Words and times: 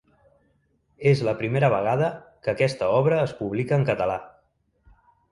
És 1.09 1.19
la 1.27 1.33
primera 1.41 1.67
vegada 1.73 2.07
que 2.47 2.51
aquesta 2.53 2.87
obra 3.01 3.19
es 3.27 3.35
publica 3.41 3.77
en 3.81 3.85
català. 3.91 4.17